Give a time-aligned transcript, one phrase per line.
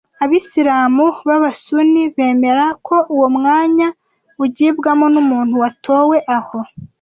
[0.23, 3.87] Abisilamu b’Abasuni bemera ko uwo mwanya
[4.43, 6.59] ugibwamo n’umuntu watowe aho